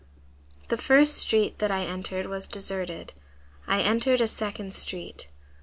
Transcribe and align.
5 0.61 0.69
"The 0.69 0.77
first 0.77 1.15
street 1.15 1.59
that 1.59 1.69
I 1.69 1.83
entered 1.85 2.25
was 2.25 2.47
deserted. 2.47 3.13
I 3.67 3.83
entered 3.83 4.19
a 4.19 4.27
second 4.27 4.73
street. 4.73 5.29